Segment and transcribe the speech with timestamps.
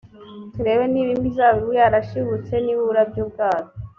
[0.53, 3.67] turebe niba imizabibu yarashibutse e niba uburabyo bwayo